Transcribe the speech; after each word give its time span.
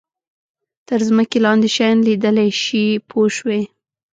تر 0.87 0.99
ځمکې 1.07 1.37
لاندې 1.45 1.67
شیان 1.75 1.97
لیدلای 2.07 2.49
شي 2.63 2.85
پوه 3.09 3.27
شوې!. 3.37 3.61